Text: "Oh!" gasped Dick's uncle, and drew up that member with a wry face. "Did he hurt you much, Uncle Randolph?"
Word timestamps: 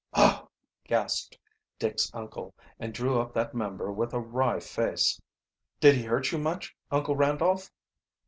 "Oh!" 0.15 0.47
gasped 0.87 1.37
Dick's 1.77 2.09
uncle, 2.11 2.55
and 2.79 2.91
drew 2.91 3.21
up 3.21 3.33
that 3.35 3.53
member 3.53 3.91
with 3.91 4.15
a 4.15 4.19
wry 4.19 4.59
face. 4.59 5.21
"Did 5.79 5.93
he 5.93 6.01
hurt 6.05 6.31
you 6.31 6.39
much, 6.39 6.75
Uncle 6.89 7.15
Randolph?" 7.15 7.69